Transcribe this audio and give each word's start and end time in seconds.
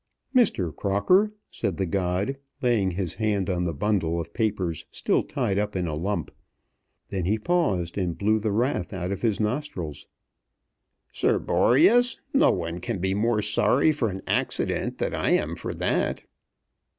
"Mr. 0.35 0.75
Crocker," 0.75 1.29
said 1.51 1.77
the 1.77 1.85
god, 1.85 2.37
laying 2.59 2.89
his 2.89 3.13
hand 3.21 3.51
on 3.51 3.65
the 3.65 3.71
bundle 3.71 4.19
of 4.19 4.33
papers 4.33 4.87
still 4.91 5.21
tied 5.21 5.59
up 5.59 5.75
in 5.75 5.85
a 5.85 5.93
lump. 5.93 6.31
Then 7.11 7.25
he 7.25 7.37
paused 7.37 7.99
and 7.99 8.17
blew 8.17 8.39
the 8.39 8.51
wrath 8.51 8.93
out 8.93 9.11
of 9.11 9.21
his 9.21 9.39
nostrils. 9.39 10.07
"Sir 11.11 11.37
Boreas, 11.37 12.19
no 12.33 12.49
one 12.49 12.79
can 12.79 12.97
be 12.97 13.13
more 13.13 13.43
sorry 13.43 13.91
for 13.91 14.09
an 14.09 14.21
accident 14.25 14.97
than 14.97 15.13
I 15.13 15.33
am 15.33 15.55
for 15.55 15.71
that." 15.75 16.23